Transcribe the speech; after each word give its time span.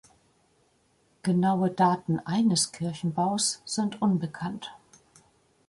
Genaue 1.21 1.69
Daten 1.69 2.17
eines 2.17 2.71
Kirchenbaus 2.71 3.61
sind 3.65 4.01
unbekannt. 4.01 4.75